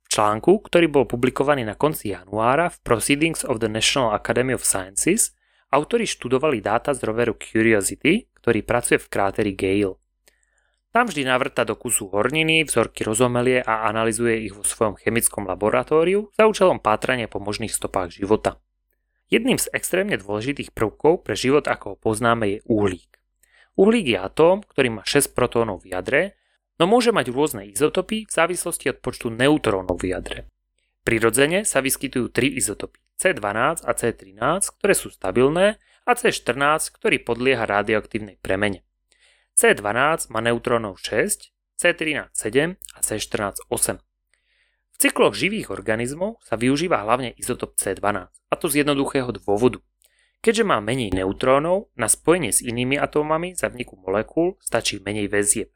V 0.01 0.09
článku, 0.09 0.65
ktorý 0.65 0.89
bol 0.89 1.05
publikovaný 1.05 1.61
na 1.69 1.77
konci 1.77 2.17
januára 2.17 2.73
v 2.73 2.81
Proceedings 2.81 3.45
of 3.45 3.61
the 3.61 3.69
National 3.69 4.17
Academy 4.17 4.57
of 4.57 4.65
Sciences, 4.65 5.37
autori 5.69 6.09
študovali 6.09 6.65
dáta 6.65 6.97
z 6.97 7.05
roveru 7.05 7.37
Curiosity, 7.37 8.33
ktorý 8.41 8.65
pracuje 8.65 8.97
v 8.97 9.13
kráteri 9.13 9.53
Gale. 9.53 10.01
Tam 10.89 11.05
vždy 11.05 11.29
navrta 11.29 11.69
do 11.69 11.77
kusu 11.77 12.09
horniny, 12.09 12.65
vzorky 12.65 13.05
rozomelie 13.05 13.61
a 13.61 13.85
analizuje 13.93 14.49
ich 14.49 14.57
vo 14.57 14.65
svojom 14.65 14.97
chemickom 14.97 15.45
laboratóriu 15.45 16.33
za 16.33 16.49
účelom 16.49 16.81
pátrania 16.81 17.29
po 17.29 17.45
možných 17.45 17.77
stopách 17.77 18.17
života. 18.17 18.57
Jedným 19.29 19.61
z 19.61 19.69
extrémne 19.77 20.17
dôležitých 20.17 20.73
prvkov 20.73 21.29
pre 21.29 21.37
život, 21.37 21.69
ako 21.69 21.93
ho 21.93 21.97
poznáme, 22.01 22.49
je 22.49 22.59
uhlík. 22.65 23.15
Uhlík 23.75 24.07
je 24.14 24.19
atóm, 24.23 24.62
ktorý 24.62 24.88
má 24.99 25.02
6 25.02 25.35
protónov 25.35 25.83
v 25.83 25.99
jadre, 25.99 26.38
no 26.78 26.87
môže 26.87 27.11
mať 27.11 27.26
rôzne 27.35 27.66
izotopy 27.66 28.26
v 28.26 28.31
závislosti 28.31 28.95
od 28.95 28.99
počtu 29.02 29.35
neutrónov 29.35 29.99
v 29.99 30.14
jadre. 30.14 30.38
Prirodzene 31.02 31.66
sa 31.66 31.83
vyskytujú 31.83 32.31
tri 32.31 32.54
izotopy 32.54 33.02
C12 33.19 33.83
a 33.83 33.90
C13, 33.93 34.78
ktoré 34.78 34.95
sú 34.95 35.11
stabilné 35.11 35.83
a 36.07 36.11
C14, 36.14 36.95
ktorý 36.95 37.19
podlieha 37.26 37.66
radioaktívnej 37.66 38.38
premene. 38.38 38.87
C12 39.59 40.31
má 40.31 40.38
neutrónov 40.38 41.02
6, 41.02 41.50
C13 41.75 42.31
7 42.31 42.78
a 42.78 42.99
C14 43.02 43.59
8. 43.71 43.99
V 44.95 44.97
cykloch 45.02 45.35
živých 45.35 45.75
organizmov 45.75 46.38
sa 46.47 46.54
využíva 46.54 47.02
hlavne 47.02 47.35
izotop 47.35 47.75
C12, 47.75 48.31
a 48.31 48.54
to 48.54 48.66
z 48.71 48.87
jednoduchého 48.87 49.35
dôvodu– 49.35 49.83
Keďže 50.45 50.69
má 50.69 50.77
menej 50.85 51.17
neutrónov, 51.17 51.89
na 51.97 52.05
spojenie 52.05 52.53
s 52.53 52.61
inými 52.61 53.01
atómami 53.01 53.57
za 53.57 53.73
vniku 53.73 53.97
molekúl 53.97 54.61
stačí 54.61 55.01
menej 55.01 55.33
väzieb. 55.33 55.73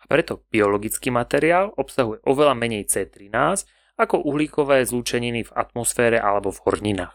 A 0.00 0.08
preto 0.08 0.48
biologický 0.48 1.12
materiál 1.12 1.76
obsahuje 1.76 2.24
oveľa 2.24 2.56
menej 2.56 2.88
C13 2.88 3.68
ako 4.00 4.24
uhlíkové 4.24 4.80
zlúčeniny 4.88 5.44
v 5.44 5.52
atmosfére 5.52 6.16
alebo 6.16 6.48
v 6.48 6.62
horninách. 6.64 7.12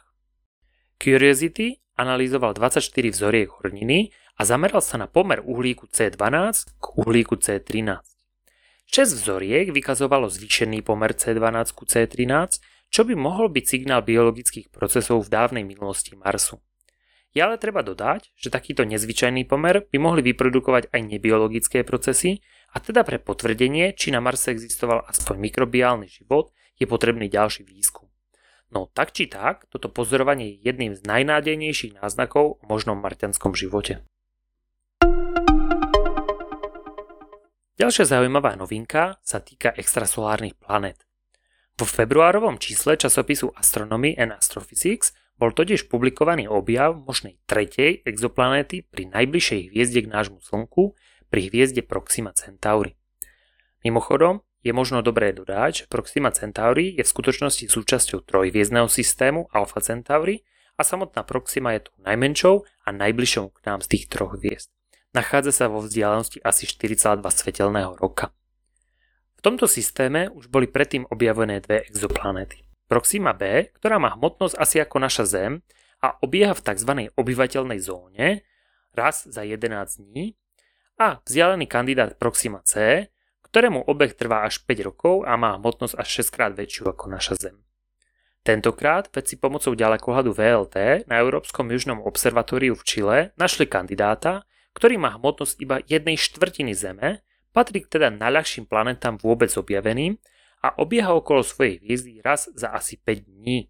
Curiosity 1.01 1.81
analyzoval 1.97 2.53
24 2.53 2.85
vzoriek 3.09 3.49
horniny 3.49 4.13
a 4.37 4.45
zameral 4.45 4.85
sa 4.85 5.01
na 5.01 5.09
pomer 5.09 5.41
uhlíku 5.41 5.89
C12 5.89 6.77
k 6.77 6.85
uhlíku 7.01 7.41
C13. 7.41 8.05
6 8.85 9.17
vzoriek 9.17 9.73
vykazovalo 9.73 10.29
zvýšený 10.29 10.85
pomer 10.85 11.17
C12 11.17 11.73
ku 11.73 11.89
C13, 11.89 12.61
čo 12.93 13.01
by 13.01 13.17
mohol 13.17 13.49
byť 13.49 13.65
signál 13.65 14.05
biologických 14.05 14.69
procesov 14.69 15.25
v 15.25 15.33
dávnej 15.33 15.65
minulosti 15.65 16.13
Marsu. 16.13 16.61
Je 17.33 17.41
ale 17.41 17.57
treba 17.57 17.81
dodať, 17.81 18.29
že 18.37 18.53
takýto 18.53 18.85
nezvyčajný 18.85 19.49
pomer 19.49 19.89
by 19.89 19.97
mohli 19.97 20.21
vyprodukovať 20.21 20.93
aj 20.93 21.01
nebiologické 21.01 21.81
procesy 21.81 22.45
a 22.69 22.77
teda 22.77 23.01
pre 23.01 23.17
potvrdenie, 23.17 23.97
či 23.97 24.13
na 24.13 24.21
Marse 24.21 24.53
existoval 24.53 25.01
aspoň 25.09 25.49
mikrobiálny 25.49 26.05
život, 26.05 26.53
je 26.77 26.85
potrebný 26.85 27.33
ďalší 27.33 27.65
výskum. 27.65 28.05
No 28.69 28.85
tak 28.93 29.17
či 29.17 29.25
tak, 29.25 29.65
toto 29.73 29.89
pozorovanie 29.89 30.53
je 30.53 30.69
jedným 30.69 30.93
z 30.93 31.01
najnádejnejších 31.09 31.97
náznakov 31.97 32.61
o 32.61 32.63
možnom 32.69 33.01
marťanskom 33.01 33.57
živote. 33.57 34.05
Ďalšia 37.73 38.05
zaujímavá 38.05 38.53
novinka 38.53 39.17
sa 39.25 39.41
týka 39.41 39.73
extrasolárnych 39.73 40.53
planet. 40.61 41.01
Vo 41.73 41.89
februárovom 41.89 42.61
čísle 42.61 42.93
časopisu 42.93 43.49
Astronomy 43.57 44.13
and 44.13 44.29
Astrophysics 44.37 45.17
bol 45.43 45.51
totiž 45.51 45.91
publikovaný 45.91 46.47
objav 46.47 46.95
možnej 46.95 47.35
tretej 47.43 47.99
exoplanéty 48.07 48.87
pri 48.87 49.11
najbližšej 49.11 49.75
hviezde 49.75 50.07
k 50.07 50.07
nášmu 50.07 50.39
Slnku, 50.39 50.95
pri 51.27 51.51
hviezde 51.51 51.83
Proxima 51.83 52.31
Centauri. 52.31 52.95
Mimochodom, 53.83 54.39
je 54.63 54.71
možno 54.71 55.03
dobré 55.03 55.35
dodať, 55.35 55.83
že 55.83 55.89
Proxima 55.91 56.31
Centauri 56.31 56.95
je 56.95 57.03
v 57.03 57.11
skutočnosti 57.11 57.67
súčasťou 57.67 58.23
trojhviezdneho 58.23 58.87
systému 58.87 59.51
Alpha 59.51 59.83
Centauri 59.83 60.47
a 60.79 60.87
samotná 60.87 61.27
Proxima 61.27 61.75
je 61.75 61.91
tou 61.91 61.97
najmenšou 62.07 62.63
a 62.63 62.89
najbližšou 62.95 63.51
k 63.51 63.59
nám 63.67 63.83
z 63.83 63.87
tých 63.91 64.05
troch 64.07 64.39
hviezd. 64.39 64.71
Nachádza 65.11 65.51
sa 65.51 65.65
vo 65.67 65.83
vzdialenosti 65.83 66.39
asi 66.39 66.63
4,2 66.63 67.19
svetelného 67.19 67.99
roka. 67.99 68.31
V 69.35 69.41
tomto 69.43 69.67
systéme 69.67 70.31
už 70.31 70.47
boli 70.47 70.71
predtým 70.71 71.03
objavené 71.11 71.59
dve 71.59 71.83
exoplanéty. 71.91 72.63
Proxima 72.87 73.31
B, 73.33 73.71
ktorá 73.79 73.97
má 73.97 74.13
hmotnosť 74.13 74.55
asi 74.59 74.77
ako 74.83 74.97
naša 74.99 75.23
Zem 75.25 75.63
a 76.03 76.19
obieha 76.19 76.51
v 76.51 76.61
tzv. 76.61 76.91
obyvateľnej 77.15 77.79
zóne 77.79 78.43
raz 78.93 79.25
za 79.25 79.41
11 79.41 80.03
dní 80.03 80.35
a 80.99 81.23
vzdialený 81.25 81.65
kandidát 81.65 82.19
Proxima 82.19 82.61
C, 82.67 83.07
ktorému 83.49 83.85
obeh 83.85 84.13
trvá 84.17 84.45
až 84.45 84.61
5 84.65 84.87
rokov 84.89 85.15
a 85.29 85.37
má 85.37 85.55
hmotnosť 85.57 85.95
až 85.97 86.25
6 86.25 86.35
krát 86.35 86.51
väčšiu 86.53 86.89
ako 86.89 87.05
naša 87.09 87.35
Zem. 87.37 87.57
Tentokrát 88.43 89.07
vedci 89.07 89.39
pomocou 89.39 89.71
ďalekohľadu 89.71 90.35
VLT 90.35 91.07
na 91.07 91.15
Európskom 91.23 91.71
južnom 91.71 92.03
observatóriu 92.03 92.75
v 92.75 92.83
Čile 92.83 93.17
našli 93.39 93.63
kandidáta, 93.63 94.43
ktorý 94.75 94.99
má 94.99 95.15
hmotnosť 95.15 95.55
iba 95.63 95.79
jednej 95.87 96.19
štvrtiny 96.19 96.75
Zeme, 96.75 97.23
patrí 97.55 97.87
teda 97.87 98.11
najľahším 98.11 98.67
planetám 98.67 99.15
vôbec 99.21 99.47
objaveným 99.55 100.19
a 100.63 100.79
obieha 100.79 101.11
okolo 101.11 101.43
svojej 101.43 101.83
hviezdy 101.83 102.23
raz 102.23 102.47
za 102.55 102.71
asi 102.71 102.95
5 102.95 103.27
dní 103.27 103.67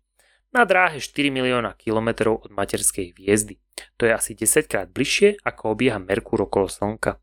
na 0.53 0.69
dráhe 0.69 1.01
4 1.01 1.33
milióna 1.33 1.73
kilometrov 1.73 2.45
od 2.45 2.53
materskej 2.53 3.17
hviezdy. 3.17 3.57
To 3.97 4.05
je 4.05 4.13
asi 4.13 4.37
10 4.37 4.69
krát 4.69 4.87
bližšie 4.93 5.41
ako 5.41 5.73
obieha 5.73 5.97
Merkúr 5.97 6.45
okolo 6.45 6.69
Slnka. 6.69 7.17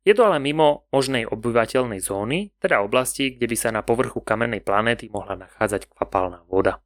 Je 0.00 0.16
to 0.16 0.24
ale 0.24 0.40
mimo 0.40 0.88
možnej 0.88 1.28
obyvateľnej 1.28 2.00
zóny, 2.00 2.56
teda 2.56 2.80
oblasti, 2.80 3.36
kde 3.36 3.46
by 3.52 3.56
sa 3.60 3.68
na 3.68 3.84
povrchu 3.84 4.24
kamennej 4.24 4.64
planéty 4.64 5.12
mohla 5.12 5.36
nachádzať 5.36 5.92
kvapalná 5.92 6.40
voda. 6.48 6.80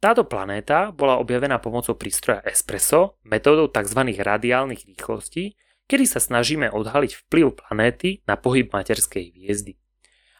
Táto 0.00 0.24
planéta 0.24 0.88
bola 0.88 1.20
objavená 1.20 1.60
pomocou 1.60 1.92
prístroja 1.92 2.40
Espresso, 2.48 3.20
metódou 3.28 3.68
tzv. 3.68 4.00
radiálnych 4.16 4.88
rýchlostí, 4.88 5.60
kedy 5.84 6.04
sa 6.08 6.24
snažíme 6.24 6.72
odhaliť 6.72 7.28
vplyv 7.28 7.46
planéty 7.60 8.24
na 8.24 8.40
pohyb 8.40 8.72
materskej 8.72 9.36
hviezdy. 9.36 9.76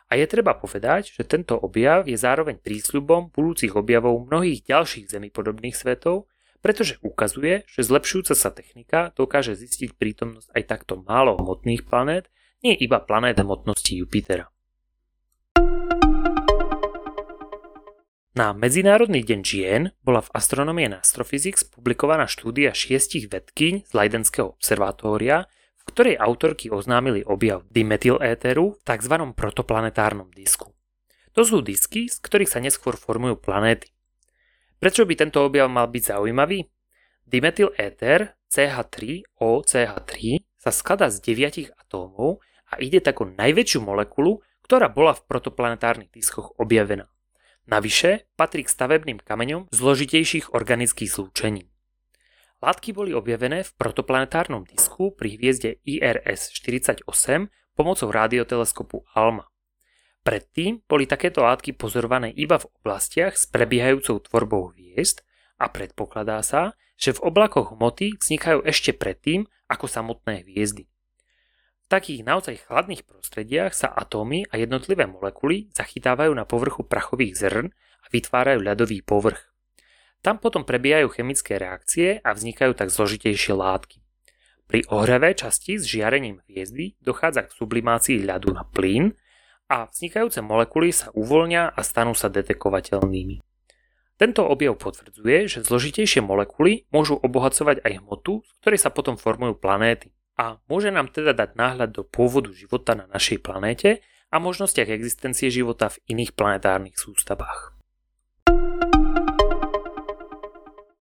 A 0.08 0.16
je 0.16 0.24
treba 0.24 0.56
povedať, 0.56 1.12
že 1.12 1.28
tento 1.28 1.52
objav 1.52 2.08
je 2.08 2.16
zároveň 2.16 2.56
prísľubom 2.56 3.28
budúcich 3.28 3.76
objavov 3.76 4.24
mnohých 4.24 4.64
ďalších 4.64 5.12
zemipodobných 5.12 5.76
svetov, 5.76 6.32
pretože 6.64 6.96
ukazuje, 7.04 7.68
že 7.68 7.84
zlepšujúca 7.84 8.32
sa 8.32 8.48
technika 8.48 9.12
dokáže 9.12 9.52
zistiť 9.52 10.00
prítomnosť 10.00 10.48
aj 10.56 10.62
takto 10.64 11.04
málo 11.04 11.36
hmotných 11.36 11.84
planét, 11.84 12.32
nie 12.64 12.72
iba 12.72 13.04
planét 13.04 13.36
hmotnosti 13.36 13.92
Jupitera. 13.92 14.48
Na 18.32 18.54
Medzinárodný 18.56 19.20
deň 19.26 19.40
žien 19.44 19.82
bola 20.00 20.24
v 20.24 20.30
Astronomie 20.32 20.88
and 20.88 21.02
Astrophysics 21.02 21.68
publikovaná 21.68 22.24
štúdia 22.30 22.72
šiestich 22.72 23.28
vedkyň 23.28 23.84
z 23.84 23.92
Leidenského 23.92 24.56
observatória, 24.56 25.50
ktorej 25.88 26.20
autorky 26.20 26.68
oznámili 26.68 27.24
objav 27.24 27.64
dimetyléteru 27.72 28.76
v 28.76 28.80
tzv. 28.84 29.14
protoplanetárnom 29.32 30.28
disku. 30.36 30.76
To 31.32 31.42
sú 31.42 31.64
disky, 31.64 32.12
z 32.12 32.20
ktorých 32.20 32.52
sa 32.52 32.60
neskôr 32.60 32.94
formujú 33.00 33.40
planéty. 33.40 33.88
Prečo 34.78 35.08
by 35.08 35.14
tento 35.16 35.42
objav 35.42 35.66
mal 35.66 35.88
byť 35.88 36.14
zaujímavý? 36.14 36.68
Dimetyl 37.24 37.72
éter 37.74 38.38
CH3O 38.48 39.66
CH3 39.66 40.40
sa 40.56 40.70
skladá 40.70 41.08
z 41.08 41.20
deviatich 41.20 41.68
atómov 41.76 42.40
a 42.68 42.80
ide 42.80 43.00
takú 43.00 43.28
najväčšiu 43.28 43.80
molekulu, 43.84 44.40
ktorá 44.64 44.92
bola 44.92 45.16
v 45.16 45.24
protoplanetárnych 45.24 46.12
diskoch 46.12 46.52
objavená. 46.60 47.08
Navyše 47.68 48.32
patrí 48.36 48.64
k 48.64 48.72
stavebným 48.72 49.20
kameňom 49.20 49.68
zložitejších 49.72 50.56
organických 50.56 51.12
zlúčení. 51.12 51.68
Látky 52.58 52.90
boli 52.90 53.14
objavené 53.14 53.62
v 53.62 53.70
protoplanetárnom 53.78 54.66
disku 54.66 55.14
pri 55.14 55.38
hviezde 55.38 55.78
IRS-48 55.86 57.06
pomocou 57.78 58.08
radioteleskopu 58.10 59.06
ALMA. 59.14 59.46
Predtým 60.26 60.82
boli 60.90 61.06
takéto 61.06 61.46
látky 61.46 61.78
pozorované 61.78 62.34
iba 62.34 62.58
v 62.58 62.66
oblastiach 62.82 63.38
s 63.38 63.46
prebiehajúcou 63.46 64.18
tvorbou 64.26 64.74
hviezd 64.74 65.22
a 65.62 65.70
predpokladá 65.70 66.42
sa, 66.42 66.74
že 66.98 67.14
v 67.14 67.30
oblakoch 67.30 67.78
hmoty 67.78 68.18
vznikajú 68.18 68.66
ešte 68.66 68.90
predtým 68.90 69.46
ako 69.70 69.86
samotné 69.86 70.42
hviezdy. 70.42 70.90
V 71.86 71.86
takých 71.86 72.26
naozaj 72.26 72.66
chladných 72.66 73.06
prostrediach 73.06 73.72
sa 73.72 73.88
atómy 73.94 74.50
a 74.50 74.58
jednotlivé 74.58 75.06
molekuly 75.06 75.70
zachytávajú 75.72 76.34
na 76.34 76.42
povrchu 76.42 76.82
prachových 76.84 77.38
zrn 77.38 77.70
a 78.02 78.06
vytvárajú 78.10 78.60
ľadový 78.60 79.00
povrch. 79.06 79.40
Tam 80.22 80.42
potom 80.42 80.66
prebiehajú 80.66 81.14
chemické 81.14 81.56
reakcie 81.56 82.18
a 82.22 82.34
vznikajú 82.34 82.74
tak 82.74 82.90
zložitejšie 82.90 83.54
látky. 83.54 84.02
Pri 84.68 84.84
ohreve 84.92 85.32
časti 85.32 85.80
s 85.80 85.88
žiarením 85.88 86.44
hviezdy 86.44 86.98
dochádza 87.00 87.48
k 87.48 87.54
sublimácii 87.56 88.26
ľadu 88.26 88.52
na 88.52 88.66
plyn, 88.68 89.16
a 89.68 89.84
vznikajúce 89.84 90.40
molekuly 90.40 90.90
sa 90.96 91.12
uvoľnia 91.12 91.68
a 91.68 91.80
stanú 91.84 92.16
sa 92.16 92.32
detekovateľnými. 92.32 93.44
Tento 94.18 94.42
objav 94.42 94.74
potvrdzuje, 94.80 95.46
že 95.46 95.62
zložitejšie 95.62 96.24
molekuly 96.24 96.90
môžu 96.90 97.14
obohacovať 97.20 97.86
aj 97.86 98.02
hmotu, 98.02 98.42
z 98.42 98.50
ktorej 98.64 98.80
sa 98.82 98.90
potom 98.90 99.14
formujú 99.14 99.54
planéty. 99.60 100.10
A 100.34 100.58
môže 100.66 100.90
nám 100.90 101.12
teda 101.12 101.36
dať 101.36 101.54
náhľad 101.54 101.94
do 101.94 102.02
pôvodu 102.02 102.50
života 102.50 102.98
na 102.98 103.06
našej 103.06 103.44
planéte 103.44 104.02
a 104.32 104.42
možnostiach 104.42 104.90
existencie 104.90 105.52
života 105.54 105.92
v 105.92 106.00
iných 106.10 106.34
planetárnych 106.34 106.98
sústavách. 106.98 107.77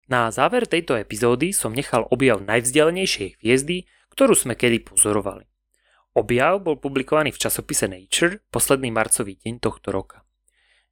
Na 0.09 0.33
záver 0.33 0.65
tejto 0.65 0.97
epizódy 0.97 1.53
som 1.53 1.69
nechal 1.69 2.09
objav 2.09 2.41
najvzdialenejšej 2.41 3.45
hviezdy, 3.45 3.85
ktorú 4.09 4.33
sme 4.33 4.57
kedy 4.57 4.81
pozorovali. 4.81 5.45
Objav 6.17 6.65
bol 6.65 6.81
publikovaný 6.81 7.29
v 7.29 7.37
časopise 7.37 7.85
Nature 7.85 8.41
posledný 8.49 8.89
marcový 8.89 9.37
deň 9.37 9.61
tohto 9.61 9.93
roka. 9.93 10.25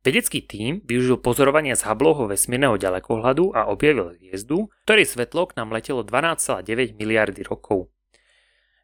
Vedecký 0.06 0.46
tím 0.46 0.86
využil 0.86 1.18
pozorovania 1.18 1.74
z 1.74 1.90
Hubbleho 1.90 2.30
vesmírneho 2.30 2.78
ďalekohľadu 2.78 3.58
a 3.58 3.66
objavil 3.74 4.14
hviezdu, 4.22 4.70
ktorej 4.86 5.10
svetlo 5.10 5.50
k 5.50 5.58
nám 5.58 5.74
letelo 5.74 6.06
12,9 6.06 6.94
miliardy 6.94 7.42
rokov. 7.42 7.90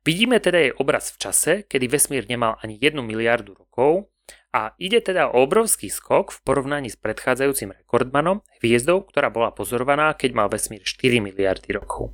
Vidíme 0.02 0.42
teda 0.42 0.66
jej 0.66 0.74
obraz 0.74 1.14
v 1.14 1.18
čase, 1.22 1.54
kedy 1.70 1.86
vesmír 1.88 2.26
nemal 2.26 2.58
ani 2.60 2.82
1 2.82 2.98
miliardu 3.06 3.54
rokov 3.54 4.10
a 4.54 4.78
ide 4.78 5.02
teda 5.02 5.34
o 5.34 5.50
obrovský 5.50 5.90
skok 5.90 6.30
v 6.30 6.40
porovnaní 6.46 6.94
s 6.94 6.98
predchádzajúcim 7.02 7.74
rekordmanom, 7.74 8.46
hviezdou, 8.62 9.02
ktorá 9.10 9.34
bola 9.34 9.50
pozorovaná, 9.50 10.14
keď 10.14 10.30
mal 10.38 10.48
vesmír 10.48 10.86
4 10.86 11.18
miliardy 11.26 11.74
rokov. 11.74 12.14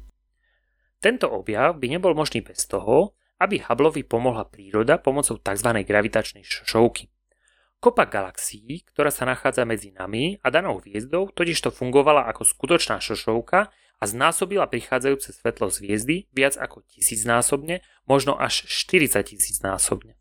Tento 1.04 1.28
objav 1.28 1.76
by 1.76 2.00
nebol 2.00 2.16
možný 2.16 2.40
bez 2.40 2.64
toho, 2.64 3.12
aby 3.40 3.60
Hubbleovi 3.60 4.08
pomohla 4.08 4.48
príroda 4.48 5.00
pomocou 5.00 5.40
tzv. 5.40 5.70
gravitačnej 5.84 6.44
šošovky. 6.44 7.12
Kopa 7.80 8.04
galaxií, 8.08 8.84
ktorá 8.92 9.08
sa 9.08 9.24
nachádza 9.24 9.64
medzi 9.64 9.96
nami 9.96 10.36
a 10.44 10.52
danou 10.52 10.84
hviezdou, 10.84 11.32
totižto 11.32 11.72
fungovala 11.72 12.28
ako 12.28 12.44
skutočná 12.44 13.00
šošovka 13.00 13.72
a 13.72 14.04
znásobila 14.04 14.68
prichádzajúce 14.68 15.32
svetlo 15.32 15.72
z 15.72 15.88
hviezdy 15.88 16.16
viac 16.36 16.60
ako 16.60 16.84
tisícnásobne, 16.92 17.80
možno 18.04 18.36
až 18.36 18.68
40 18.68 19.24
tisícnásobne. 19.32 20.19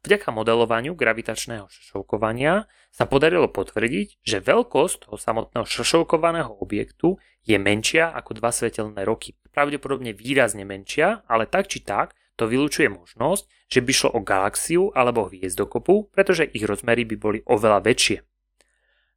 Vďaka 0.00 0.32
modelovaniu 0.32 0.96
gravitačného 0.96 1.68
šošovkovania 1.68 2.64
sa 2.88 3.04
podarilo 3.04 3.52
potvrdiť, 3.52 4.24
že 4.24 4.40
veľkosť 4.40 5.04
toho 5.04 5.20
samotného 5.20 5.68
šošovkovaného 5.68 6.56
objektu 6.56 7.20
je 7.44 7.60
menšia 7.60 8.08
ako 8.16 8.40
dva 8.40 8.48
svetelné 8.48 9.04
roky. 9.04 9.36
Pravdepodobne 9.52 10.16
výrazne 10.16 10.64
menšia, 10.64 11.20
ale 11.28 11.44
tak 11.44 11.68
či 11.68 11.84
tak 11.84 12.16
to 12.40 12.48
vylúčuje 12.48 12.88
možnosť, 12.88 13.44
že 13.68 13.84
by 13.84 13.92
šlo 13.92 14.10
o 14.16 14.20
galaxiu 14.24 14.88
alebo 14.96 15.28
hviezdokopu, 15.28 16.08
pretože 16.16 16.48
ich 16.48 16.64
rozmery 16.64 17.04
by 17.04 17.16
boli 17.20 17.38
oveľa 17.44 17.84
väčšie. 17.84 18.24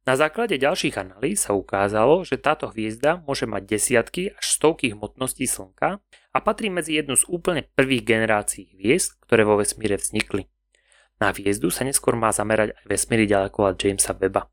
Na 0.04 0.20
základe 0.20 0.60
ďalších 0.60 1.00
analýz 1.00 1.48
sa 1.48 1.56
ukázalo, 1.56 2.28
že 2.28 2.36
táto 2.36 2.68
hviezda 2.68 3.24
môže 3.24 3.48
mať 3.48 3.64
desiatky 3.64 4.36
až 4.36 4.44
stovky 4.44 4.92
hmotností 4.92 5.48
Slnka 5.48 6.04
a 6.04 6.38
patrí 6.44 6.68
medzi 6.68 7.00
jednu 7.00 7.16
z 7.16 7.24
úplne 7.24 7.64
prvých 7.72 8.04
generácií 8.04 8.76
hviezd, 8.76 9.16
ktoré 9.24 9.48
vo 9.48 9.56
vesmíre 9.56 9.96
vznikli. 9.96 10.44
Na 11.22 11.30
hviezdu 11.30 11.70
sa 11.70 11.86
neskôr 11.86 12.18
má 12.18 12.34
zamerať 12.34 12.74
aj 12.74 12.90
vesmíry 12.90 13.30
ďaleko 13.30 13.70
od 13.70 13.78
Jamesa 13.78 14.18
Weba. 14.18 14.50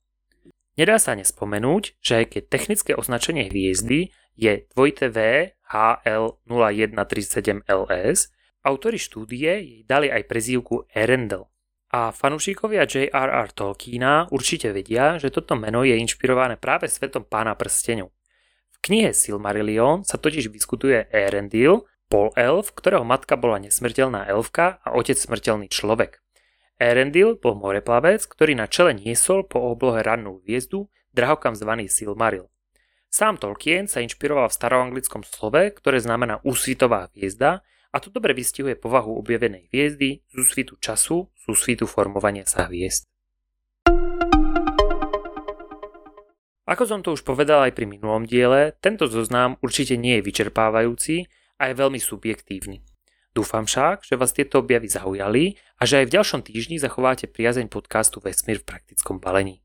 Nedá 0.77 1.01
sa 1.01 1.17
nespomenúť, 1.17 1.97
že 1.99 2.23
aj 2.23 2.37
keď 2.37 2.43
technické 2.47 2.95
označenie 2.95 3.49
hviezdy 3.49 4.13
je 4.39 4.63
2TV 4.71 5.51
HL0137LS, 5.67 8.31
Autori 8.61 9.01
štúdie 9.01 9.41
jej 9.41 9.81
dali 9.89 10.13
aj 10.13 10.29
prezývku 10.29 10.85
Erendel. 10.93 11.49
A 11.91 12.13
fanúšikovia 12.13 12.85
J.R.R. 12.85 13.49
Tolkiena 13.57 14.29
určite 14.29 14.69
vedia, 14.69 15.17
že 15.17 15.33
toto 15.33 15.57
meno 15.57 15.81
je 15.81 15.97
inšpirované 15.97 16.61
práve 16.61 16.85
svetom 16.85 17.25
pána 17.25 17.57
prstenov. 17.57 18.13
V 18.71 18.77
knihe 18.85 19.17
Silmarillion 19.17 20.05
sa 20.05 20.21
totiž 20.21 20.53
vyskutuje 20.53 21.09
Erendil, 21.09 21.89
pol 22.05 22.29
elf, 22.37 22.69
ktorého 22.77 23.01
matka 23.01 23.33
bola 23.33 23.57
nesmrteľná 23.57 24.29
elfka 24.29 24.77
a 24.85 24.93
otec 24.93 25.17
smrteľný 25.17 25.67
človek. 25.67 26.20
Erendil 26.81 27.37
bol 27.37 27.53
moreplavec, 27.61 28.25
ktorý 28.25 28.57
na 28.57 28.65
čele 28.65 28.97
niesol 28.97 29.45
po 29.45 29.61
oblohe 29.69 30.01
rannú 30.01 30.41
hviezdu, 30.41 30.89
drahokam 31.13 31.53
zvaný 31.53 31.85
Silmaril. 31.85 32.49
Sám 33.05 33.37
Tolkien 33.37 33.85
sa 33.85 34.01
inšpiroval 34.01 34.49
v 34.49 34.57
staroanglickom 34.57 35.21
slove, 35.21 35.77
ktoré 35.77 36.01
znamená 36.01 36.41
úsvitová 36.41 37.13
hviezda 37.13 37.61
a 37.93 38.01
to 38.01 38.09
dobre 38.09 38.33
vystihuje 38.33 38.73
povahu 38.81 39.13
objavenej 39.21 39.69
hviezdy, 39.69 40.25
súsvitu 40.33 40.73
času, 40.81 41.29
súsvitu 41.37 41.85
formovania 41.85 42.49
sa 42.49 42.65
hviezd. 42.65 43.05
Ako 46.65 46.89
som 46.89 47.05
to 47.05 47.13
už 47.13 47.21
povedal 47.21 47.61
aj 47.61 47.77
pri 47.77 47.85
minulom 47.85 48.25
diele, 48.25 48.73
tento 48.81 49.05
zoznam 49.05 49.53
určite 49.61 50.01
nie 50.01 50.17
je 50.17 50.25
vyčerpávajúci 50.25 51.29
a 51.61 51.69
je 51.69 51.77
veľmi 51.77 52.01
subjektívny. 52.01 52.81
Dúfam 53.31 53.63
však, 53.63 54.03
že 54.03 54.19
vás 54.19 54.35
tieto 54.35 54.59
objavy 54.59 54.91
zaujali 54.91 55.55
a 55.79 55.87
že 55.87 56.03
aj 56.03 56.05
v 56.11 56.13
ďalšom 56.19 56.41
týždni 56.43 56.83
zachováte 56.83 57.31
priazeň 57.31 57.71
podcastu 57.71 58.19
Vesmír 58.19 58.59
v 58.59 58.67
praktickom 58.67 59.23
balení. 59.23 59.63